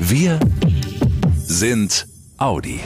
Wir 0.00 0.38
sind 1.44 2.06
Audi. 2.36 2.78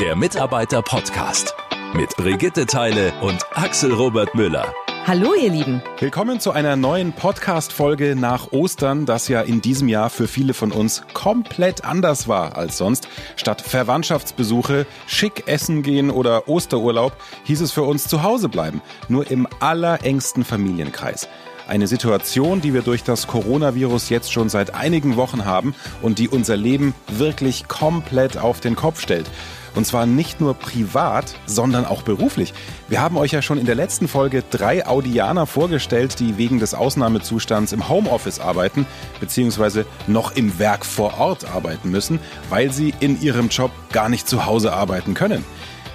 Der 0.00 0.16
Mitarbeiter-Podcast 0.16 1.54
mit 1.94 2.16
Brigitte 2.16 2.66
Teile 2.66 3.12
und 3.20 3.46
Axel 3.54 3.92
Robert 3.92 4.34
Müller. 4.34 4.74
Hallo 5.06 5.34
ihr 5.34 5.50
Lieben. 5.50 5.80
Willkommen 6.00 6.40
zu 6.40 6.50
einer 6.50 6.74
neuen 6.74 7.12
Podcast-Folge 7.12 8.16
nach 8.16 8.50
Ostern, 8.50 9.06
das 9.06 9.28
ja 9.28 9.40
in 9.40 9.60
diesem 9.60 9.86
Jahr 9.86 10.10
für 10.10 10.26
viele 10.26 10.52
von 10.52 10.72
uns 10.72 11.04
komplett 11.14 11.84
anders 11.84 12.26
war 12.26 12.56
als 12.56 12.76
sonst. 12.76 13.06
Statt 13.36 13.62
Verwandtschaftsbesuche, 13.62 14.86
schick 15.06 15.46
essen 15.46 15.82
gehen 15.82 16.10
oder 16.10 16.48
Osterurlaub 16.48 17.12
hieß 17.44 17.60
es 17.60 17.70
für 17.70 17.84
uns 17.84 18.08
zu 18.08 18.24
Hause 18.24 18.48
bleiben, 18.48 18.82
nur 19.08 19.30
im 19.30 19.46
allerengsten 19.60 20.44
Familienkreis. 20.44 21.28
Eine 21.70 21.86
Situation, 21.86 22.60
die 22.60 22.74
wir 22.74 22.82
durch 22.82 23.04
das 23.04 23.28
Coronavirus 23.28 24.08
jetzt 24.08 24.32
schon 24.32 24.48
seit 24.48 24.74
einigen 24.74 25.14
Wochen 25.14 25.44
haben 25.44 25.76
und 26.02 26.18
die 26.18 26.28
unser 26.28 26.56
Leben 26.56 26.94
wirklich 27.06 27.68
komplett 27.68 28.36
auf 28.36 28.58
den 28.58 28.74
Kopf 28.74 29.00
stellt. 29.00 29.30
Und 29.76 29.86
zwar 29.86 30.04
nicht 30.04 30.40
nur 30.40 30.54
privat, 30.54 31.36
sondern 31.46 31.84
auch 31.84 32.02
beruflich. 32.02 32.54
Wir 32.88 33.00
haben 33.00 33.16
euch 33.16 33.30
ja 33.30 33.40
schon 33.40 33.56
in 33.56 33.66
der 33.66 33.76
letzten 33.76 34.08
Folge 34.08 34.42
drei 34.50 34.84
Audianer 34.84 35.46
vorgestellt, 35.46 36.18
die 36.18 36.38
wegen 36.38 36.58
des 36.58 36.74
Ausnahmezustands 36.74 37.72
im 37.72 37.88
Homeoffice 37.88 38.40
arbeiten, 38.40 38.84
beziehungsweise 39.20 39.86
noch 40.08 40.34
im 40.34 40.58
Werk 40.58 40.84
vor 40.84 41.20
Ort 41.20 41.44
arbeiten 41.44 41.92
müssen, 41.92 42.18
weil 42.48 42.72
sie 42.72 42.92
in 42.98 43.22
ihrem 43.22 43.48
Job 43.48 43.70
gar 43.92 44.08
nicht 44.08 44.26
zu 44.28 44.44
Hause 44.44 44.72
arbeiten 44.72 45.14
können. 45.14 45.44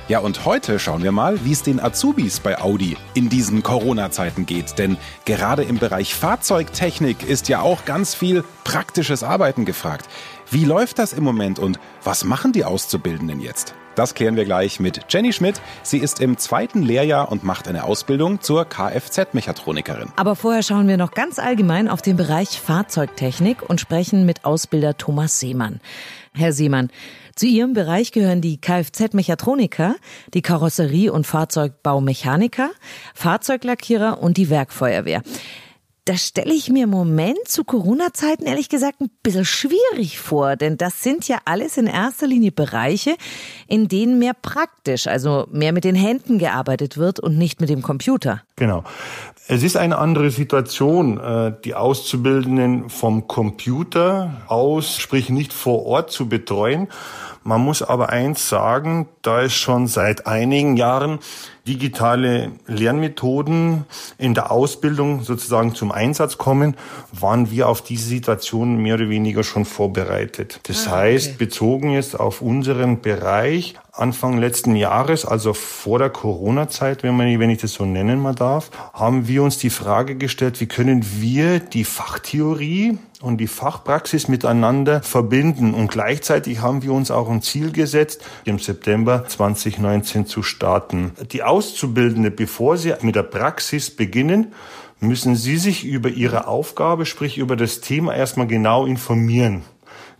Ja, 0.07 0.19
und 0.19 0.45
heute 0.45 0.77
schauen 0.77 1.01
wir 1.01 1.11
mal, 1.11 1.43
wie 1.45 1.51
es 1.51 1.63
den 1.63 1.79
Azubis 1.79 2.39
bei 2.39 2.61
Audi 2.61 2.95
in 3.15 3.27
diesen 3.27 3.63
Corona-Zeiten 3.63 4.45
geht. 4.45 4.77
Denn 4.77 4.97
gerade 5.25 5.63
im 5.63 5.79
Bereich 5.79 6.13
Fahrzeugtechnik 6.13 7.27
ist 7.27 7.49
ja 7.49 7.61
auch 7.61 7.85
ganz 7.85 8.13
viel 8.13 8.43
praktisches 8.63 9.23
Arbeiten 9.23 9.65
gefragt. 9.65 10.07
Wie 10.51 10.63
läuft 10.63 10.99
das 10.99 11.11
im 11.11 11.23
Moment 11.23 11.57
und 11.57 11.79
was 12.03 12.23
machen 12.23 12.51
die 12.51 12.65
Auszubildenden 12.65 13.39
jetzt? 13.39 13.73
Das 13.95 14.13
klären 14.13 14.35
wir 14.35 14.45
gleich 14.45 14.79
mit 14.79 15.05
Jenny 15.09 15.33
Schmidt. 15.33 15.59
Sie 15.81 15.97
ist 15.97 16.19
im 16.19 16.37
zweiten 16.37 16.83
Lehrjahr 16.83 17.31
und 17.31 17.43
macht 17.43 17.67
eine 17.67 17.85
Ausbildung 17.85 18.41
zur 18.41 18.65
Kfz-Mechatronikerin. 18.65 20.09
Aber 20.17 20.35
vorher 20.35 20.61
schauen 20.61 20.87
wir 20.87 20.97
noch 20.97 21.11
ganz 21.11 21.39
allgemein 21.39 21.87
auf 21.87 22.03
den 22.03 22.17
Bereich 22.17 22.59
Fahrzeugtechnik 22.59 23.67
und 23.67 23.81
sprechen 23.81 24.25
mit 24.25 24.45
Ausbilder 24.45 24.97
Thomas 24.97 25.39
Seemann. 25.39 25.79
Herr 26.33 26.51
Seemann, 26.51 26.89
zu 27.35 27.47
Ihrem 27.47 27.73
Bereich 27.73 28.11
gehören 28.11 28.41
die 28.41 28.61
Kfz-Mechatroniker, 28.61 29.95
die 30.33 30.41
Karosserie- 30.41 31.11
und 31.11 31.27
Fahrzeugbaumechaniker, 31.27 32.71
Fahrzeuglackierer 33.13 34.21
und 34.21 34.37
die 34.37 34.49
Werkfeuerwehr. 34.49 35.21
Das 36.07 36.27
stelle 36.27 36.53
ich 36.53 36.69
mir 36.69 36.83
im 36.83 36.91
Moment 36.91 37.47
zu 37.47 37.63
Corona-Zeiten 37.63 38.45
ehrlich 38.45 38.69
gesagt 38.69 39.01
ein 39.01 39.09
bisschen 39.23 39.43
schwierig 39.43 40.19
vor, 40.19 40.55
denn 40.55 40.77
das 40.77 41.01
sind 41.01 41.27
ja 41.27 41.39
alles 41.45 41.77
in 41.77 41.87
erster 41.87 42.27
Linie 42.27 42.51
Bereiche, 42.51 43.15
in 43.67 43.87
denen 43.87 44.19
mehr 44.19 44.35
praktisch, 44.39 45.07
also 45.07 45.47
mehr 45.51 45.73
mit 45.73 45.83
den 45.83 45.95
Händen 45.95 46.37
gearbeitet 46.37 46.99
wird 46.99 47.19
und 47.19 47.39
nicht 47.39 47.59
mit 47.59 47.71
dem 47.71 47.81
Computer. 47.81 48.43
Genau. 48.55 48.83
Es 49.47 49.63
ist 49.63 49.77
eine 49.77 49.97
andere 49.97 50.29
Situation, 50.29 51.19
äh, 51.19 51.53
die 51.63 51.73
Auszubildenden 51.73 52.91
vom 52.91 53.27
Computer 53.27 54.43
aus, 54.47 54.97
sprich 54.97 55.31
nicht 55.31 55.53
vor 55.53 55.87
Ort 55.87 56.11
zu 56.11 56.29
betreuen. 56.29 56.87
Man 57.47 57.61
muss 57.61 57.83
aber 57.83 58.09
eins 58.09 58.49
sagen, 58.49 59.07
da 59.21 59.43
es 59.43 59.53
schon 59.53 59.85
seit 59.85 60.25
einigen 60.25 60.77
Jahren 60.77 61.19
digitale 61.67 62.53
Lernmethoden 62.65 63.85
in 64.17 64.33
der 64.33 64.51
Ausbildung 64.51 65.21
sozusagen 65.21 65.75
zum 65.75 65.91
Einsatz 65.91 66.39
kommen, 66.39 66.75
waren 67.11 67.51
wir 67.51 67.69
auf 67.69 67.83
diese 67.83 68.07
Situation 68.07 68.77
mehr 68.77 68.95
oder 68.95 69.09
weniger 69.09 69.43
schon 69.43 69.65
vorbereitet. 69.65 70.59
Das 70.63 70.87
ah, 70.87 70.89
okay. 70.89 70.99
heißt, 70.99 71.37
bezogen 71.37 71.91
jetzt 71.91 72.19
auf 72.19 72.41
unseren 72.41 73.01
Bereich, 73.01 73.75
Anfang 73.91 74.39
letzten 74.39 74.75
Jahres, 74.75 75.23
also 75.23 75.53
vor 75.53 75.99
der 75.99 76.09
Corona-Zeit, 76.09 77.03
wenn, 77.03 77.15
man, 77.15 77.39
wenn 77.39 77.51
ich 77.51 77.61
das 77.61 77.73
so 77.73 77.85
nennen 77.85 78.19
mal 78.19 78.33
darf, 78.33 78.71
haben 78.91 79.27
wir 79.27 79.43
uns 79.43 79.59
die 79.59 79.69
Frage 79.69 80.15
gestellt, 80.15 80.59
wie 80.61 80.65
können 80.65 81.05
wir 81.21 81.59
die 81.59 81.83
Fachtheorie 81.83 82.97
und 83.25 83.37
die 83.37 83.47
Fachpraxis 83.47 84.27
miteinander 84.27 85.01
verbinden. 85.01 85.73
Und 85.73 85.89
gleichzeitig 85.89 86.61
haben 86.61 86.83
wir 86.83 86.93
uns 86.93 87.11
auch 87.11 87.29
ein 87.29 87.41
Ziel 87.41 87.71
gesetzt, 87.71 88.23
im 88.45 88.59
September 88.59 89.25
2019 89.27 90.27
zu 90.27 90.43
starten. 90.43 91.11
Die 91.31 91.43
Auszubildende, 91.43 92.31
bevor 92.31 92.77
sie 92.77 92.93
mit 93.01 93.15
der 93.15 93.23
Praxis 93.23 93.89
beginnen, 93.89 94.53
müssen 94.99 95.35
sie 95.35 95.57
sich 95.57 95.83
über 95.83 96.09
ihre 96.09 96.47
Aufgabe, 96.47 97.05
sprich 97.05 97.37
über 97.37 97.55
das 97.55 97.81
Thema 97.81 98.15
erstmal 98.15 98.47
genau 98.47 98.85
informieren 98.85 99.63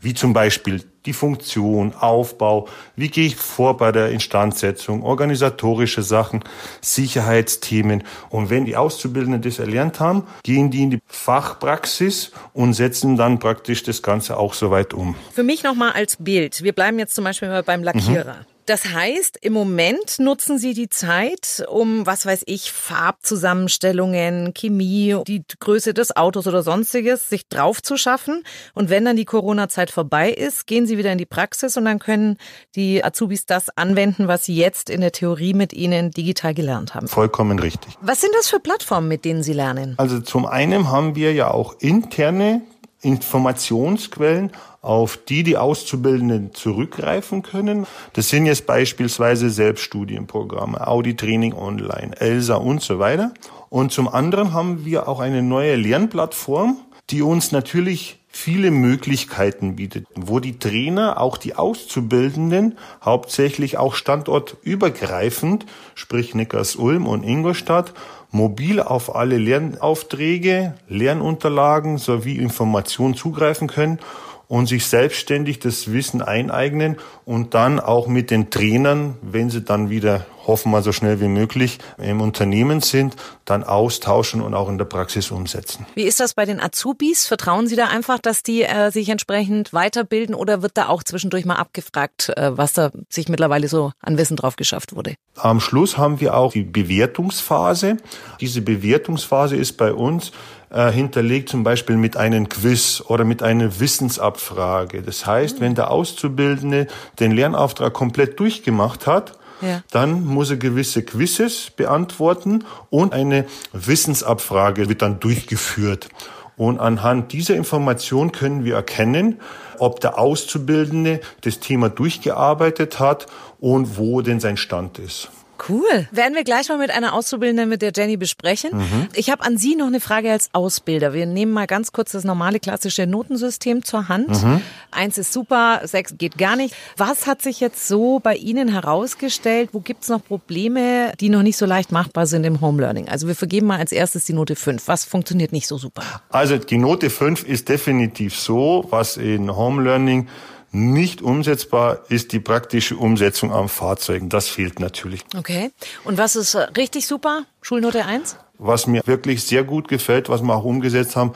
wie 0.02 0.14
zum 0.14 0.34
Beispiel 0.34 0.84
die 1.06 1.14
Funktion, 1.14 1.94
Aufbau, 1.94 2.68
wie 2.96 3.10
gehe 3.10 3.28
ich 3.28 3.36
vor 3.36 3.78
bei 3.78 3.92
der 3.92 4.10
Instandsetzung, 4.10 5.04
organisatorische 5.04 6.02
Sachen, 6.02 6.44
Sicherheitsthemen. 6.82 8.04
Und 8.30 8.50
wenn 8.50 8.66
die 8.66 8.76
Auszubildenden 8.76 9.42
das 9.42 9.60
erlernt 9.60 10.00
haben, 10.00 10.24
gehen 10.44 10.72
die 10.72 10.84
in 10.84 10.90
die 10.92 11.00
Fachpraxis 11.06 12.32
und 12.54 12.74
setzen 12.74 13.18
dann 13.18 13.40
praktisch 13.40 13.84
das 13.84 14.02
Ganze 14.02 14.38
auch 14.38 14.54
soweit 14.54 14.94
um. 14.94 15.16
Für 15.32 15.44
mich 15.44 15.64
nochmal 15.64 15.92
als 15.92 16.18
Bild. 16.18 16.64
Wir 16.64 16.74
bleiben 16.74 17.00
jetzt 17.00 17.16
zum 17.16 17.24
Beispiel 17.24 17.50
mal 17.50 17.64
beim 17.64 17.84
Lackierer. 17.84 18.38
Mhm. 18.38 18.55
Das 18.66 18.86
heißt, 18.86 19.38
im 19.42 19.54
Moment 19.54 20.18
nutzen 20.18 20.58
Sie 20.58 20.74
die 20.74 20.90
Zeit, 20.90 21.64
um, 21.70 22.06
was 22.08 22.26
weiß 22.26 22.44
ich, 22.48 22.72
Farbzusammenstellungen, 22.72 24.54
Chemie, 24.56 25.16
die 25.28 25.44
Größe 25.60 25.94
des 25.94 26.16
Autos 26.16 26.48
oder 26.48 26.64
sonstiges 26.64 27.30
sich 27.30 27.48
drauf 27.48 27.84
zu 27.84 27.96
schaffen. 27.96 28.44
Und 28.74 28.90
wenn 28.90 29.06
dann 29.06 29.18
die 29.18 29.26
Corona-Zeit 29.26 29.92
vorbei 29.92 30.32
ist, 30.32 30.66
gehen 30.66 30.88
Sie 30.88 30.98
wieder 30.98 31.12
in 31.12 31.20
die 31.20 31.28
Praxis 31.28 31.78
und 31.78 31.86
dann 31.86 32.00
können 32.00 32.38
die 32.76 33.04
Azubis 33.04 33.46
das 33.46 33.70
anwenden, 33.78 34.28
was 34.28 34.46
Sie 34.46 34.56
jetzt 34.56 34.90
in 34.90 35.02
der 35.02 35.12
Theorie 35.12 35.54
mit 35.54 35.72
Ihnen 35.72 36.10
digital 36.10 36.56
gelernt 36.56 36.96
haben. 36.96 37.08
Vollkommen 37.08 37.60
richtig. 37.60 37.94
Was 38.02 38.22
sind 38.22 38.34
das 38.36 38.50
für 38.50 38.60
Plattformen, 38.60 39.08
mit 39.08 39.26
denen 39.26 39.44
Sie 39.44 39.54
lernen? 39.54 39.94
Also 39.98 40.20
zum 40.22 40.48
einen 40.48 40.90
haben 40.90 41.16
wir 41.16 41.34
ja 41.34 41.52
auch 41.52 41.76
interne 41.80 42.62
Informationsquellen, 43.06 44.52
auf 44.82 45.18
die 45.18 45.44
die 45.44 45.58
Auszubildenden 45.58 46.54
zurückgreifen 46.54 47.42
können. 47.42 47.86
Das 48.14 48.30
sind 48.30 48.46
jetzt 48.46 48.66
beispielsweise 48.66 49.50
Selbststudienprogramme, 49.50 50.86
Audi 50.86 51.16
Training 51.16 51.54
Online, 51.54 52.20
ELSA 52.20 52.56
und 52.56 52.82
so 52.82 53.00
weiter. 53.00 53.34
Und 53.70 53.92
zum 53.92 54.08
anderen 54.08 54.54
haben 54.54 54.86
wir 54.86 55.08
auch 55.08 55.20
eine 55.20 55.42
neue 55.42 55.76
Lernplattform, 55.76 56.78
die 57.10 57.22
uns 57.22 57.52
natürlich 57.52 58.20
viele 58.28 58.70
Möglichkeiten 58.70 59.78
bietet, 59.78 60.08
wo 60.14 60.42
die 60.42 60.60
Trainer, 60.60 61.22
auch 61.22 61.38
die 61.38 61.56
Auszubildenden, 61.56 62.78
hauptsächlich 63.04 63.78
auch 63.78 63.96
standortübergreifend, 63.96 65.66
sprich 65.96 66.36
Nickers-Ulm 66.36 67.08
und 67.08 67.24
Ingolstadt, 67.24 67.94
mobil 68.36 68.82
auf 68.82 69.16
alle 69.16 69.38
Lernaufträge, 69.38 70.74
Lernunterlagen 70.90 71.98
sowie 71.98 72.36
Informationen 72.38 73.16
zugreifen 73.16 73.68
können 73.68 74.00
und 74.48 74.68
sich 74.68 74.86
selbstständig 74.86 75.60
das 75.60 75.92
Wissen 75.92 76.22
eineignen 76.22 76.98
und 77.26 77.54
dann 77.54 77.80
auch 77.80 78.08
mit 78.08 78.32
den 78.32 78.50
Trainern, 78.50 79.18
wenn 79.22 79.50
sie 79.50 79.62
dann 79.62 79.90
wieder 79.90 80.26
hoffen 80.48 80.72
wir 80.72 80.82
so 80.82 80.92
schnell 80.92 81.20
wie 81.22 81.28
möglich 81.28 81.80
im 81.98 82.22
Unternehmen 82.22 82.82
sind, 82.82 83.16
dann 83.46 83.64
austauschen 83.64 84.42
und 84.42 84.54
auch 84.54 84.70
in 84.70 84.78
der 84.78 84.86
Praxis 84.86 85.32
umsetzen. 85.32 85.86
Wie 85.96 86.04
ist 86.04 86.20
das 86.20 86.34
bei 86.34 86.46
den 86.46 86.60
Azubis? 86.60 87.28
Vertrauen 87.28 87.68
Sie 87.68 87.76
da 87.76 87.88
einfach, 87.88 88.20
dass 88.20 88.44
die 88.44 88.64
äh, 88.64 88.92
sich 88.92 89.10
entsprechend 89.10 89.74
weiterbilden 89.74 90.36
oder 90.36 90.62
wird 90.62 90.74
da 90.76 90.88
auch 90.88 91.04
zwischendurch 91.04 91.46
mal 91.46 91.56
abgefragt, 91.56 92.30
äh, 92.36 92.58
was 92.58 92.74
da 92.74 92.92
sich 93.10 93.30
mittlerweile 93.30 93.68
so 93.68 93.92
an 94.00 94.18
Wissen 94.18 94.38
drauf 94.38 94.56
geschafft 94.56 94.96
wurde? 94.96 95.16
Am 95.36 95.60
Schluss 95.60 95.98
haben 95.98 96.20
wir 96.20 96.36
auch 96.36 96.54
die 96.54 96.64
Bewertungsphase. 96.64 97.98
Diese 98.40 98.62
Bewertungsphase 98.62 99.56
ist 99.56 99.74
bei 99.74 99.94
uns 99.94 100.32
äh, 100.76 100.92
hinterlegt, 100.92 101.48
zum 101.48 101.64
Beispiel 101.64 101.96
mit 101.96 102.18
einem 102.18 102.50
Quiz 102.50 103.02
oder 103.08 103.24
mit 103.24 103.42
einer 103.42 103.80
Wissensabfrage. 103.80 105.02
Das 105.02 105.26
heißt, 105.26 105.62
wenn 105.62 105.74
der 105.74 105.90
Auszubildende 105.90 106.88
den 107.18 107.32
Lernauftrag 107.32 107.94
komplett 107.94 108.38
durchgemacht 108.42 109.08
hat, 109.08 109.40
ja. 109.62 109.82
dann 109.92 110.26
muss 110.26 110.50
er 110.50 110.58
gewisse 110.58 111.04
Quizzes 111.04 111.70
beantworten 111.70 112.66
und 112.90 113.14
eine 113.14 113.46
Wissensabfrage 113.72 114.90
wird 114.90 115.02
dann 115.02 115.22
durchgeführt. 115.22 116.10
Und 116.58 116.82
anhand 116.82 117.32
dieser 117.32 117.56
Information 117.56 118.34
können 118.34 118.66
wir 118.66 118.76
erkennen, 118.76 119.40
ob 119.80 120.02
der 120.02 120.20
Auszubildende 120.20 121.22
das 121.42 121.62
Thema 121.62 121.90
durchgearbeitet 121.90 123.00
hat 123.00 123.28
und 123.62 123.98
wo 123.98 124.22
denn 124.22 124.42
sein 124.42 124.58
Stand 124.58 125.00
ist. 125.00 125.30
Cool. 125.68 126.08
Werden 126.12 126.36
wir 126.36 126.44
gleich 126.44 126.70
mal 126.70 126.78
mit 126.78 126.92
einer 126.92 127.14
Auszubildenden, 127.14 127.70
mit 127.70 127.82
der 127.82 127.92
Jenny 127.96 128.18
besprechen. 128.18 128.78
Mhm. 128.78 129.08
Ich 129.14 129.30
habe 129.30 129.44
an 129.44 129.58
Sie 129.58 129.76
noch 129.76 129.88
eine 129.88 130.00
Frage 130.00 130.32
als 130.32 130.50
Ausbilder. 130.54 131.14
Wir 131.14 131.26
nehmen 131.26 131.52
mal 131.52 131.68
ganz 131.68 131.92
kurz 131.92 132.12
das 132.12 132.24
normale 132.24 132.60
klassische 132.60 133.08
Notensystem 133.08 133.84
zur 133.84 134.08
Hand. 134.10 134.30
Mhm. 134.30 134.62
Eins 134.92 135.18
ist 135.18 135.34
super, 135.34 135.82
sechs 135.84 136.16
geht 136.18 136.38
gar 136.38 136.56
nicht. 136.56 136.76
Was 136.98 137.28
hat 137.28 137.42
sich 137.42 137.60
jetzt 137.60 137.88
so 137.88 138.20
bei 138.20 138.36
Ihnen 138.36 138.68
herausgestellt? 138.68 139.70
Wo 139.74 139.80
gibt's 139.80 140.10
noch 140.10 140.24
Probleme, 140.24 141.14
die 141.20 141.30
noch 141.30 141.44
nicht 141.44 141.58
so 141.58 141.66
leicht 141.66 141.92
machbar 141.92 142.26
sind 142.28 142.46
im 142.46 142.62
Home 142.62 142.82
Learning? 142.82 143.08
Also 143.08 143.28
wir 143.28 143.36
vergeben 143.36 143.68
mal 143.68 143.80
als 143.80 143.92
erstes 143.92 144.26
die 144.26 144.34
Note 144.34 144.56
fünf. 144.56 144.88
Was 144.88 145.06
funktioniert 145.06 145.52
nicht 145.52 145.68
so 145.68 145.78
super? 145.78 146.04
Also 146.30 146.58
die 146.58 146.78
Note 146.78 147.10
fünf 147.10 147.44
ist 147.44 147.70
definitiv 147.70 148.38
so, 148.38 148.86
was 148.90 149.18
in 149.18 149.56
Home 149.56 149.84
Learning 149.84 150.28
nicht 150.76 151.22
umsetzbar 151.22 152.00
ist 152.10 152.34
die 152.34 152.40
praktische 152.40 152.98
Umsetzung 152.98 153.54
am 153.54 153.70
Fahrzeugen. 153.70 154.28
Das 154.28 154.50
fehlt 154.50 154.80
natürlich. 154.80 155.22
Okay. 155.38 155.72
Und 156.04 156.18
was 156.18 156.36
ist 156.36 156.54
äh, 156.54 156.64
richtig 156.78 157.08
super? 157.08 157.46
Schulnote 157.62 158.06
1? 158.06 158.36
Was 158.58 158.86
mir 158.86 159.02
wirklich 159.06 159.44
sehr 159.44 159.64
gut 159.64 159.88
gefällt, 159.88 160.28
was 160.28 160.42
wir 160.42 160.54
auch 160.54 160.64
umgesetzt 160.64 161.16
haben, 161.16 161.34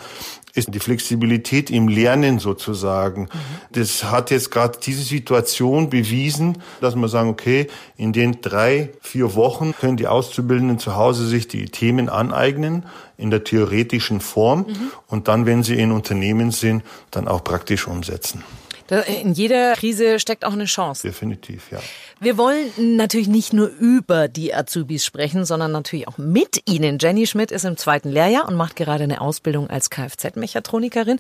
ist 0.54 0.74
die 0.74 0.80
Flexibilität 0.80 1.70
im 1.70 1.88
Lernen 1.88 2.40
sozusagen. 2.40 3.24
Mhm. 3.24 3.30
Das 3.72 4.04
hat 4.06 4.32
jetzt 4.32 4.52
gerade 4.52 4.78
diese 4.84 5.04
Situation 5.04 5.90
bewiesen, 5.90 6.62
dass 6.82 6.96
wir 6.96 7.08
sagen, 7.08 7.30
okay, 7.30 7.68
in 7.98 8.14
den 8.14 8.42
drei, 8.42 8.92
vier 9.02 9.36
Wochen 9.36 9.74
können 9.74 9.96
die 9.96 10.08
Auszubildenden 10.08 10.80
zu 10.80 10.96
Hause 10.96 11.26
sich 11.28 11.48
die 11.48 11.66
Themen 11.66 12.10
aneignen 12.10 12.86
in 13.18 13.32
der 13.32 13.44
theoretischen 13.44 14.20
Form 14.20 14.60
mhm. 14.68 14.92
und 15.08 15.28
dann, 15.28 15.46
wenn 15.46 15.64
sie 15.64 15.80
in 15.80 15.92
Unternehmen 15.92 16.52
sind, 16.52 16.84
dann 17.12 17.28
auch 17.28 17.44
praktisch 17.44 17.88
umsetzen. 17.88 18.44
In 18.92 19.34
jeder 19.34 19.74
Krise 19.74 20.20
steckt 20.20 20.46
auch 20.46 20.54
eine 20.54 20.66
Chance. 20.66 21.08
Definitiv, 21.08 21.72
ja. 21.72 21.80
Wir 22.20 22.38
wollen 22.38 22.98
natürlich 22.98 23.28
nicht 23.28 23.54
nur 23.54 23.68
über 23.68 24.28
die 24.28 24.54
Azubis 24.54 25.06
sprechen, 25.06 25.46
sondern 25.46 25.72
natürlich 25.72 26.08
auch 26.08 26.18
mit 26.18 26.70
ihnen. 26.70 26.98
Jenny 27.00 27.28
Schmidt 27.28 27.52
ist 27.52 27.66
im 27.66 27.78
zweiten 27.78 28.10
Lehrjahr 28.10 28.48
und 28.48 28.56
macht 28.56 28.76
gerade 28.76 29.04
eine 29.04 29.22
Ausbildung 29.22 29.70
als 29.70 29.90
Kfz-Mechatronikerin. 29.90 31.20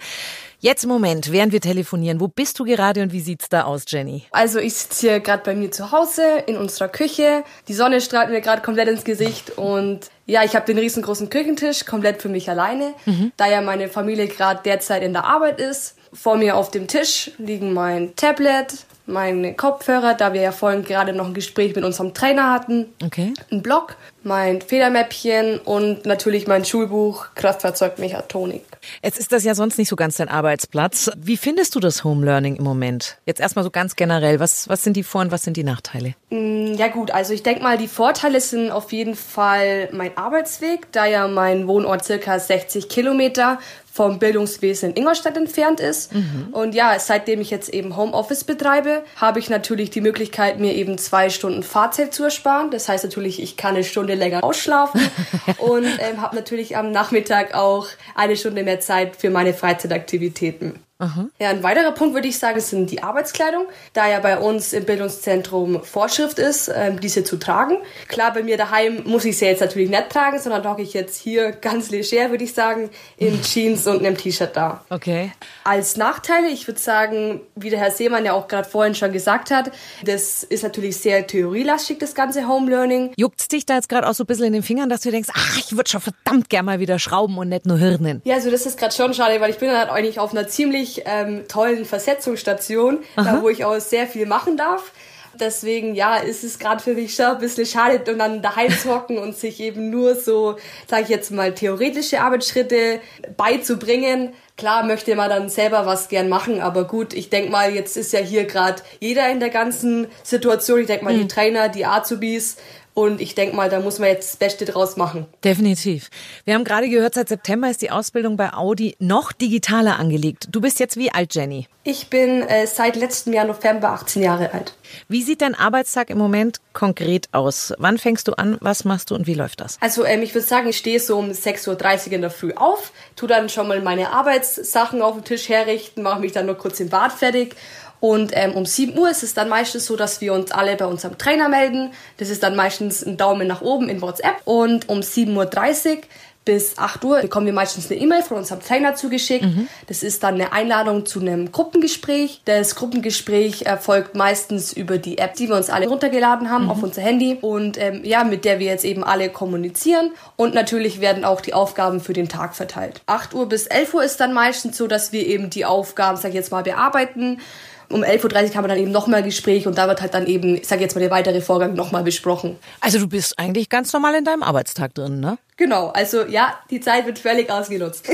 Jetzt 0.59 0.83
im 0.83 0.89
Moment, 0.89 1.31
während 1.31 1.53
wir 1.53 1.61
telefonieren, 1.61 2.19
wo 2.19 2.27
bist 2.27 2.59
du 2.59 2.65
gerade 2.65 3.01
und 3.01 3.13
wie 3.13 3.21
sieht's 3.21 3.47
da 3.47 3.63
aus, 3.63 3.85
Jenny? 3.87 4.23
Also 4.31 4.59
ich 4.59 4.73
sitze 4.73 5.07
hier 5.07 5.19
gerade 5.21 5.43
bei 5.43 5.55
mir 5.55 5.71
zu 5.71 5.91
Hause 5.91 6.23
in 6.47 6.57
unserer 6.57 6.89
Küche. 6.89 7.43
Die 7.69 7.73
Sonne 7.73 8.01
strahlt 8.01 8.29
mir 8.29 8.41
gerade 8.41 8.61
komplett 8.61 8.89
ins 8.89 9.05
Gesicht 9.05 9.57
und 9.57 10.09
ja, 10.25 10.43
ich 10.43 10.55
habe 10.55 10.65
den 10.65 10.77
riesengroßen 10.77 11.29
Küchentisch 11.29 11.85
komplett 11.85 12.21
für 12.21 12.29
mich 12.29 12.49
alleine, 12.49 12.93
mhm. 13.05 13.31
da 13.37 13.47
ja 13.47 13.61
meine 13.61 13.87
Familie 13.87 14.27
gerade 14.27 14.61
derzeit 14.63 15.01
in 15.01 15.13
der 15.13 15.23
Arbeit 15.23 15.59
ist. 15.61 15.95
Vor 16.13 16.37
mir 16.37 16.55
auf 16.55 16.71
dem 16.71 16.87
Tisch 16.87 17.31
liegen 17.37 17.73
mein 17.73 18.15
Tablet, 18.15 18.85
meine 19.09 19.53
Kopfhörer, 19.53 20.13
da 20.13 20.33
wir 20.33 20.41
ja 20.41 20.51
vorhin 20.51 20.83
gerade 20.83 21.13
noch 21.13 21.27
ein 21.27 21.33
Gespräch 21.33 21.75
mit 21.75 21.83
unserem 21.83 22.13
Trainer 22.13 22.51
hatten. 22.51 22.87
Okay. 23.03 23.33
Ein 23.51 23.61
Block, 23.61 23.95
mein 24.23 24.61
Federmäppchen 24.61 25.59
und 25.59 26.05
natürlich 26.05 26.47
mein 26.47 26.65
Schulbuch 26.65 27.27
Kraftfahrzeugmechatronik. 27.35 28.63
Jetzt 29.03 29.19
ist 29.19 29.31
das 29.31 29.43
ja 29.43 29.55
sonst 29.55 29.77
nicht 29.77 29.89
so 29.89 29.95
ganz 29.95 30.17
dein 30.17 30.29
Arbeitsplatz. 30.29 31.11
Wie 31.17 31.37
findest 31.37 31.75
du 31.75 31.79
das 31.79 32.03
Home 32.03 32.25
Learning 32.25 32.55
im 32.55 32.63
Moment? 32.63 33.17
Jetzt 33.25 33.41
erstmal 33.41 33.63
so 33.63 33.71
ganz 33.71 33.95
generell. 33.95 34.39
Was, 34.39 34.69
was 34.69 34.83
sind 34.83 34.95
die 34.95 35.03
Vor- 35.03 35.21
und 35.21 35.31
was 35.31 35.43
sind 35.43 35.57
die 35.57 35.63
Nachteile? 35.63 36.15
Mm, 36.29 36.73
ja 36.75 36.87
gut, 36.87 37.11
also 37.11 37.33
ich 37.33 37.43
denke 37.43 37.63
mal, 37.63 37.77
die 37.77 37.87
Vorteile 37.87 38.39
sind 38.39 38.71
auf 38.71 38.91
jeden 38.91 39.15
Fall 39.15 39.89
mein 39.91 40.15
Arbeitsweg, 40.17 40.91
da 40.91 41.05
ja 41.05 41.27
mein 41.27 41.67
Wohnort 41.67 42.05
circa 42.05 42.39
60 42.39 42.89
Kilometer 42.89 43.59
vom 43.99 44.17
Bildungswesen 44.17 44.91
in 44.91 44.95
Ingolstadt 44.95 45.35
entfernt 45.35 45.81
ist. 45.81 46.15
Mhm. 46.15 46.47
Und 46.53 46.73
ja, 46.73 46.97
seitdem 46.99 47.41
ich 47.41 47.49
jetzt 47.49 47.67
eben 47.67 47.97
Homeoffice 47.97 48.45
betreibe, 48.45 49.03
habe 49.17 49.39
ich 49.39 49.49
natürlich 49.49 49.89
die 49.89 49.99
Möglichkeit, 49.99 50.57
mir 50.57 50.73
eben 50.73 50.97
zwei 50.97 51.29
Stunden 51.29 51.63
Fahrzeit 51.63 52.13
zu 52.13 52.23
ersparen. 52.23 52.71
Das 52.71 52.87
heißt 52.87 53.03
natürlich, 53.03 53.41
ich 53.43 53.57
kann 53.57 53.75
eine 53.75 53.83
Stunde 53.83 54.13
länger 54.13 54.41
ausschlafen 54.41 55.01
und 55.57 55.83
ähm, 55.83 56.21
habe 56.21 56.33
natürlich 56.37 56.77
am 56.77 56.91
Nachmittag 56.91 57.53
auch 57.55 57.87
eine 58.15 58.37
Stunde 58.37 58.63
mehr 58.63 58.79
Zeit 58.79 59.17
für 59.17 59.31
meine 59.31 59.53
Freizeitaktivitäten. 59.53 60.79
Aha. 61.01 61.29
Ja, 61.39 61.49
ein 61.49 61.63
weiterer 61.63 61.93
Punkt 61.93 62.13
würde 62.13 62.27
ich 62.27 62.37
sagen, 62.37 62.59
sind 62.59 62.91
die 62.91 63.01
Arbeitskleidung, 63.01 63.67
da 63.93 64.09
ja 64.09 64.19
bei 64.19 64.37
uns 64.37 64.73
im 64.73 64.83
Bildungszentrum 64.83 65.81
Vorschrift 65.81 66.39
ist, 66.39 66.69
ähm, 66.75 66.99
diese 66.99 67.23
zu 67.23 67.37
tragen. 67.37 67.77
Klar, 68.09 68.33
bei 68.33 68.43
mir 68.43 68.57
daheim 68.57 69.03
muss 69.05 69.23
ich 69.23 69.37
sie 69.37 69.45
jetzt 69.45 69.61
natürlich 69.61 69.89
nicht 69.89 70.09
tragen, 70.09 70.39
sondern 70.39 70.67
hocke 70.67 70.81
ich 70.81 70.93
jetzt 70.93 71.15
hier 71.15 71.53
ganz 71.53 71.89
leger, 71.89 72.31
würde 72.31 72.43
ich 72.43 72.53
sagen, 72.53 72.89
in 73.15 73.41
Jeans 73.43 73.87
und 73.87 73.99
einem 73.99 74.17
T-Shirt 74.17 74.57
da. 74.57 74.83
Okay. 74.89 75.31
Als 75.63 75.95
Nachteile, 75.95 76.49
ich 76.49 76.67
würde 76.67 76.81
sagen, 76.81 77.39
wie 77.55 77.69
der 77.69 77.79
Herr 77.79 77.91
Seemann 77.91 78.25
ja 78.25 78.33
auch 78.33 78.49
gerade 78.49 78.67
vorhin 78.67 78.93
schon 78.93 79.13
gesagt 79.13 79.51
hat, 79.51 79.71
das 80.03 80.43
ist 80.43 80.63
natürlich 80.63 80.97
sehr 80.97 81.25
theorielastig, 81.25 81.99
das 81.99 82.13
ganze 82.13 82.45
Home 82.45 82.69
Learning. 82.69 83.13
Juckt's 83.15 83.47
dich 83.47 83.65
da 83.65 83.75
jetzt 83.75 83.87
gerade 83.87 84.05
auch 84.05 84.13
so 84.13 84.25
ein 84.25 84.27
bisschen 84.27 84.47
in 84.47 84.53
den 84.53 84.63
Fingern, 84.63 84.89
dass 84.89 84.99
du 84.99 85.11
denkst, 85.11 85.29
ach, 85.33 85.57
ich 85.57 85.77
würde 85.77 85.89
schon 85.89 86.01
verdammt 86.01 86.49
gerne 86.49 86.65
mal 86.65 86.79
wieder 86.81 86.99
schrauben 86.99 87.37
und 87.37 87.47
nicht 87.47 87.65
nur 87.65 87.77
Hirnen? 87.77 88.21
Ja, 88.25 88.35
also 88.35 88.51
das 88.51 88.65
ist 88.65 88.77
gerade 88.77 88.93
schon 88.93 89.13
schade, 89.13 89.39
weil 89.39 89.49
ich 89.49 89.59
bin 89.59 89.71
halt 89.71 89.89
eigentlich 89.89 90.19
auf 90.19 90.31
einer 90.31 90.45
ziemlich 90.49 90.88
wirklich 90.89 91.03
ähm, 91.05 91.47
tollen 91.47 91.85
Versetzungsstation, 91.85 92.99
da, 93.15 93.41
wo 93.41 93.49
ich 93.49 93.65
auch 93.65 93.79
sehr 93.79 94.07
viel 94.07 94.25
machen 94.25 94.57
darf. 94.57 94.91
Deswegen, 95.39 95.93
ja, 95.95 96.17
ist 96.17 96.43
es 96.43 96.57
gerade 96.57 96.81
für 96.81 96.95
mich 96.95 97.15
schon 97.15 97.25
ein 97.25 97.37
bisschen 97.37 97.65
schade, 97.65 98.11
und 98.11 98.19
dann 98.19 98.41
daheim 98.41 98.71
zu 98.71 98.93
hocken 98.93 99.19
und 99.19 99.37
sich 99.37 99.59
eben 99.59 99.89
nur 99.89 100.15
so, 100.15 100.57
sage 100.87 101.03
ich 101.03 101.09
jetzt 101.09 101.31
mal, 101.31 101.53
theoretische 101.53 102.19
Arbeitsschritte 102.21 102.99
beizubringen. 103.37 104.33
Klar 104.57 104.83
möchte 104.83 105.15
man 105.15 105.29
dann 105.29 105.47
selber 105.47 105.85
was 105.85 106.09
gern 106.09 106.27
machen, 106.29 106.59
aber 106.59 106.85
gut, 106.85 107.13
ich 107.13 107.29
denk 107.29 107.51
mal, 107.51 107.73
jetzt 107.73 107.95
ist 107.95 108.11
ja 108.11 108.19
hier 108.19 108.45
gerade 108.45 108.81
jeder 108.99 109.29
in 109.29 109.39
der 109.39 109.49
ganzen 109.49 110.07
Situation. 110.23 110.81
Ich 110.81 110.87
denk 110.87 111.03
mal, 111.03 111.13
mhm. 111.13 111.21
die 111.21 111.27
Trainer, 111.27 111.69
die 111.69 111.85
Azubis, 111.85 112.57
und 112.93 113.21
ich 113.21 113.35
denke 113.35 113.55
mal, 113.55 113.69
da 113.69 113.79
muss 113.79 113.99
man 113.99 114.09
jetzt 114.09 114.31
das 114.31 114.37
Beste 114.37 114.65
draus 114.65 114.97
machen. 114.97 115.25
Definitiv. 115.43 116.09
Wir 116.45 116.55
haben 116.55 116.63
gerade 116.63 116.89
gehört, 116.89 117.13
seit 117.13 117.29
September 117.29 117.69
ist 117.69 117.81
die 117.81 117.91
Ausbildung 117.91 118.37
bei 118.37 118.53
Audi 118.53 118.95
noch 118.99 119.31
digitaler 119.31 119.99
angelegt. 119.99 120.47
Du 120.51 120.61
bist 120.61 120.79
jetzt 120.79 120.97
wie 120.97 121.11
alt, 121.11 121.33
Jenny? 121.35 121.67
Ich 121.83 122.09
bin 122.09 122.41
äh, 122.43 122.67
seit 122.67 122.95
letztem 122.95 123.33
Jahr 123.33 123.45
November 123.45 123.89
18 123.89 124.21
Jahre 124.21 124.53
alt. 124.53 124.75
Wie 125.07 125.23
sieht 125.23 125.41
dein 125.41 125.55
Arbeitstag 125.55 126.09
im 126.09 126.17
Moment 126.17 126.57
konkret 126.73 127.29
aus? 127.31 127.73
Wann 127.77 127.97
fängst 127.97 128.27
du 128.27 128.33
an? 128.33 128.57
Was 128.59 128.85
machst 128.85 129.11
du 129.11 129.15
und 129.15 129.27
wie 129.27 129.33
läuft 129.33 129.61
das? 129.61 129.77
Also 129.81 130.05
ähm, 130.05 130.21
ich 130.21 130.33
würde 130.35 130.45
sagen, 130.45 130.67
ich 130.67 130.77
stehe 130.77 130.99
so 130.99 131.17
um 131.17 131.31
6.30 131.31 132.07
Uhr 132.07 132.13
in 132.13 132.21
der 132.21 132.31
Früh 132.31 132.53
auf, 132.53 132.91
tu 133.15 133.27
dann 133.27 133.49
schon 133.49 133.67
mal 133.67 133.81
meine 133.81 134.11
Arbeitssachen 134.11 135.01
auf 135.01 135.15
dem 135.15 135.23
Tisch 135.23 135.49
herrichten, 135.49 136.01
mache 136.01 136.19
mich 136.19 136.31
dann 136.31 136.45
nur 136.45 136.55
kurz 136.55 136.79
im 136.79 136.89
Bad 136.89 137.13
fertig 137.13 137.55
und 137.99 138.31
ähm, 138.33 138.53
um 138.53 138.65
7 138.65 138.97
Uhr 138.97 139.09
ist 139.09 139.23
es 139.23 139.33
dann 139.33 139.49
meistens 139.49 139.85
so, 139.85 139.95
dass 139.95 140.21
wir 140.21 140.33
uns 140.33 140.51
alle 140.51 140.75
bei 140.75 140.85
unserem 140.85 141.17
Trainer 141.17 141.49
melden. 141.49 141.91
Das 142.17 142.29
ist 142.29 142.43
dann 142.43 142.55
meistens 142.55 143.05
ein 143.05 143.17
Daumen 143.17 143.47
nach 143.47 143.61
oben 143.61 143.89
in 143.89 144.01
WhatsApp. 144.01 144.41
Und 144.45 144.87
um 144.87 144.99
7.30 144.99 145.35
Uhr 145.35 146.01
bis 146.45 146.77
8 146.77 147.03
Uhr 147.03 147.19
bekommen 147.19 147.45
wir 147.45 147.53
meistens 147.53 147.91
eine 147.91 147.99
E-Mail 147.99 148.23
von 148.23 148.37
unserem 148.37 148.61
Trainer 148.61 148.95
zugeschickt. 148.95 149.45
Mhm. 149.45 149.67
Das 149.87 150.01
ist 150.01 150.23
dann 150.23 150.35
eine 150.35 150.53
Einladung 150.53 151.05
zu 151.05 151.19
einem 151.19 151.51
Gruppengespräch. 151.51 152.41
Das 152.45 152.75
Gruppengespräch 152.75 153.63
erfolgt 153.63 154.15
meistens 154.15 154.71
über 154.71 154.97
die 154.97 155.17
App, 155.17 155.35
die 155.35 155.49
wir 155.49 155.57
uns 155.57 155.69
alle 155.69 155.87
runtergeladen 155.87 156.49
haben 156.49 156.63
mhm. 156.63 156.71
auf 156.71 156.81
unser 156.81 157.01
Handy 157.01 157.37
und 157.39 157.77
ähm, 157.77 158.01
ja, 158.03 158.23
mit 158.23 158.45
der 158.45 158.59
wir 158.59 158.67
jetzt 158.67 158.85
eben 158.85 159.03
alle 159.03 159.29
kommunizieren. 159.29 160.11
Und 160.37 160.55
natürlich 160.55 161.01
werden 161.01 161.25
auch 161.25 161.41
die 161.41 161.53
Aufgaben 161.53 161.99
für 161.99 162.13
den 162.13 162.29
Tag 162.29 162.55
verteilt. 162.55 163.01
8 163.05 163.33
Uhr 163.33 163.47
bis 163.47 163.67
11 163.67 163.93
Uhr 163.93 164.03
ist 164.03 164.19
dann 164.21 164.33
meistens 164.33 164.77
so, 164.77 164.87
dass 164.87 165.11
wir 165.11 165.27
eben 165.27 165.49
die 165.49 165.65
Aufgaben, 165.65 166.17
sag 166.17 166.29
ich 166.29 166.35
jetzt 166.35 166.51
mal, 166.51 166.63
bearbeiten 166.63 167.39
um 167.89 168.03
11.30 168.03 168.49
Uhr 168.49 168.55
haben 168.55 168.63
wir 168.63 168.67
dann 168.69 168.77
eben 168.77 168.91
nochmal 168.91 169.23
Gespräch 169.23 169.67
und 169.67 169.77
da 169.77 169.87
wird 169.87 170.01
halt 170.01 170.13
dann 170.13 170.27
eben, 170.27 170.55
ich 170.55 170.67
sage 170.67 170.81
jetzt 170.81 170.95
mal, 170.95 171.01
der 171.01 171.11
weitere 171.11 171.41
Vorgang 171.41 171.73
nochmal 171.73 172.03
besprochen. 172.03 172.57
Also 172.81 172.99
du 172.99 173.07
bist 173.07 173.37
eigentlich 173.37 173.69
ganz 173.69 173.91
normal 173.93 174.15
in 174.15 174.25
deinem 174.25 174.43
Arbeitstag 174.43 174.93
drin, 174.93 175.19
ne? 175.19 175.37
Genau, 175.59 175.87
also 175.87 176.25
ja, 176.25 176.57
die 176.69 176.79
Zeit 176.79 177.05
wird 177.05 177.19
völlig 177.19 177.51
ausgenutzt. 177.51 178.07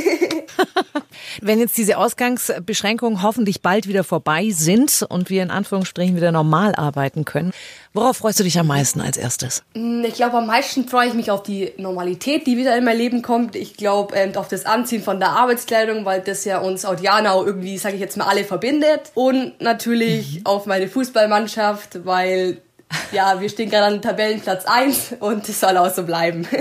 Wenn 1.42 1.60
jetzt 1.60 1.78
diese 1.78 2.00
Ausgangsbeschränkungen 2.00 3.22
hoffentlich 3.22 3.62
bald 3.62 3.88
wieder 3.88 4.04
vorbei 4.04 4.50
sind 4.50 5.06
und 5.08 5.30
wir 5.30 5.44
in 5.44 5.52
Anführungsstrichen 5.52 6.16
wieder 6.16 6.32
normal 6.32 6.74
arbeiten 6.74 7.24
können, 7.24 7.54
worauf 7.94 8.18
freust 8.18 8.40
du 8.40 8.44
dich 8.44 8.58
am 8.58 8.66
meisten 8.66 9.00
als 9.00 9.18
erstes? 9.18 9.62
Mm, 9.76 10.04
ich 10.06 10.16
glaube, 10.16 10.38
am 10.38 10.48
meisten 10.48 10.88
freue 10.88 11.08
ich 11.08 11.14
mich 11.14 11.30
auf 11.30 11.44
die 11.44 11.72
Normalität, 11.78 12.48
die 12.48 12.58
wieder 12.58 12.76
in 12.76 12.84
mein 12.84 12.98
Leben 12.98 13.22
kommt. 13.22 13.56
Ich 13.56 13.78
glaube, 13.78 14.16
ähm, 14.16 14.36
auf 14.38 14.48
das 14.48 14.66
Anziehen 14.66 15.04
von 15.04 15.20
der 15.20 15.30
Arbeitskleidung, 15.30 16.04
weil 16.04 16.22
das 16.22 16.46
ja 16.46 16.58
uns 16.58 16.84
Audianau 16.84 17.46
irgendwie, 17.46 17.78
sage 17.78 17.94
ich 17.94 18.02
jetzt 18.02 18.18
mal, 18.18 18.26
alle 18.26 18.44
verbindet. 18.44 19.12
Und 19.14 19.62
natürlich 19.62 20.40
mhm. 20.40 20.46
auf 20.48 20.66
meine 20.66 20.88
Fußballmannschaft, 20.88 22.08
weil 22.08 22.64
ja, 23.12 23.40
wir 23.40 23.50
stehen 23.50 23.70
gerade 23.70 23.96
an 23.96 24.02
Tabellenplatz 24.02 24.66
1 24.66 25.16
und 25.20 25.48
es 25.48 25.60
soll 25.60 25.78
auch 25.78 25.94
so 25.94 26.04
bleiben. 26.04 26.48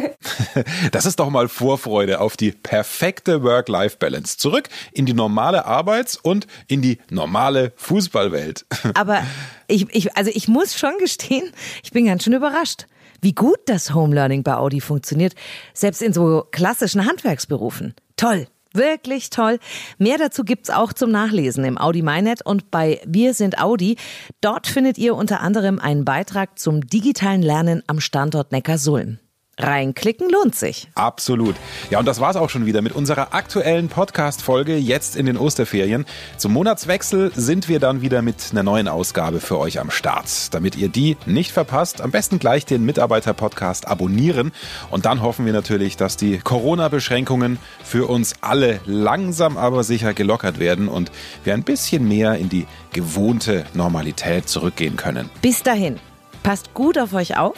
Das 0.93 1.07
ist 1.07 1.19
doch 1.19 1.31
mal 1.31 1.49
Vorfreude 1.49 2.21
auf 2.21 2.37
die 2.37 2.53
perfekte 2.53 3.43
Work-Life-Balance. 3.43 4.39
Zurück 4.39 4.69
in 4.93 5.07
die 5.07 5.13
normale 5.13 5.65
Arbeits- 5.65 6.17
und 6.17 6.47
in 6.69 6.83
die 6.83 6.99
normale 7.11 7.73
Fußballwelt. 7.77 8.65
Aber 8.95 9.23
ich, 9.67 9.87
ich, 9.95 10.17
also 10.17 10.31
ich 10.33 10.49
muss 10.49 10.79
schon 10.79 10.97
gestehen, 10.99 11.51
ich 11.83 11.91
bin 11.91 12.07
ganz 12.07 12.25
schön 12.25 12.33
überrascht, 12.33 12.87
wie 13.21 13.35
gut 13.35 13.59
das 13.67 13.95
Home 13.95 14.15
Learning 14.15 14.43
bei 14.43 14.55
Audi 14.55 14.81
funktioniert, 14.81 15.35
selbst 15.73 16.03
in 16.03 16.13
so 16.13 16.47
klassischen 16.51 17.07
Handwerksberufen. 17.07 17.95
Toll. 18.17 18.47
Wirklich 18.75 19.31
toll. 19.31 19.61
Mehr 19.99 20.19
dazu 20.19 20.43
gibt's 20.43 20.69
auch 20.69 20.93
zum 20.93 21.11
Nachlesen 21.11 21.65
im 21.65 21.79
Audi 21.79 22.03
MyNet 22.03 22.45
und 22.45 22.73
bei 22.73 23.01
Wir 23.07 23.33
sind 23.33 23.61
Audi. 23.61 23.97
Dort 24.41 24.67
findet 24.67 24.99
ihr 24.99 25.15
unter 25.15 25.41
anderem 25.41 25.79
einen 25.79 26.05
Beitrag 26.05 26.59
zum 26.59 26.81
digitalen 26.81 27.41
Lernen 27.41 27.85
am 27.87 28.01
Standort 28.01 28.51
Neckarsulm. 28.51 29.19
Reinklicken 29.59 30.29
lohnt 30.31 30.55
sich. 30.55 30.89
Absolut. 30.95 31.55
Ja, 31.91 31.99
und 31.99 32.07
das 32.07 32.21
war's 32.21 32.37
auch 32.37 32.51
schon 32.51 32.67
wieder 32.67 32.83
mit 32.83 32.93
unserer 32.93 33.35
aktuellen 33.35 33.89
Podcast-Folge 33.89 34.77
jetzt 34.77 35.17
in 35.17 35.27
den 35.27 35.37
Osterferien. 35.37 36.05
Zum 36.37 36.53
Monatswechsel 36.53 37.31
sind 37.35 37.69
wir 37.69 37.79
dann 37.79 38.01
wieder 38.01 38.23
mit 38.23 38.37
einer 38.51 38.63
neuen 38.63 38.89
Ausgabe 38.89 39.41
für 39.41 39.59
euch 39.59 39.79
am 39.79 39.91
Start. 39.91 40.53
Damit 40.53 40.77
ihr 40.77 40.89
die 40.89 41.17
nicht 41.27 41.53
verpasst, 41.53 42.01
am 42.01 42.11
besten 42.11 42.39
gleich 42.39 42.67
den 42.67 42.85
Mitarbeiter-Podcast 42.85 43.87
abonnieren. 43.87 44.53
Und 44.91 45.07
dann 45.07 45.23
hoffen 45.23 45.47
wir 45.47 45.53
natürlich, 45.53 45.97
dass 45.97 46.17
die 46.17 46.39
Corona-Beschränkungen 46.39 47.59
für 47.85 48.09
uns 48.09 48.35
alle 48.41 48.81
langsam 48.87 49.57
aber 49.57 49.85
sicher 49.85 50.15
gelockert 50.15 50.59
werden 50.59 50.89
und 50.89 51.13
wir 51.45 51.55
ein 51.55 51.63
bisschen 51.63 52.09
mehr 52.09 52.35
in 52.37 52.49
die 52.49 52.67
gewohnte 52.93 53.65
Normalität 53.75 54.49
zurückgehen 54.49 54.97
können. 54.97 55.31
Bis 55.43 55.63
dahin, 55.63 56.01
passt 56.43 56.75
gut 56.75 56.99
auf 56.99 57.13
euch 57.13 57.37
auf 57.37 57.57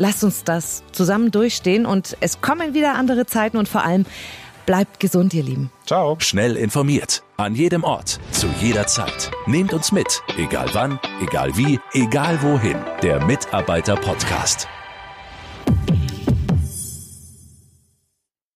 Lasst 0.00 0.24
uns 0.24 0.44
das 0.44 0.82
zusammen 0.92 1.30
durchstehen 1.30 1.84
und 1.84 2.16
es 2.20 2.40
kommen 2.40 2.72
wieder 2.72 2.94
andere 2.94 3.26
Zeiten 3.26 3.58
und 3.58 3.68
vor 3.68 3.84
allem 3.84 4.06
bleibt 4.64 4.98
gesund, 4.98 5.34
ihr 5.34 5.42
Lieben. 5.42 5.70
Ciao. 5.84 6.16
Schnell 6.20 6.56
informiert. 6.56 7.22
An 7.36 7.54
jedem 7.54 7.84
Ort. 7.84 8.18
Zu 8.32 8.46
jeder 8.60 8.86
Zeit. 8.86 9.30
Nehmt 9.46 9.74
uns 9.74 9.92
mit. 9.92 10.22
Egal 10.38 10.70
wann, 10.72 10.98
egal 11.20 11.54
wie, 11.54 11.78
egal 11.92 12.42
wohin. 12.42 12.76
Der 13.02 13.22
Mitarbeiter-Podcast. 13.26 14.68